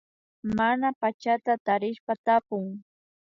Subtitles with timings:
[0.57, 2.65] Mana pachata tarishpa tapun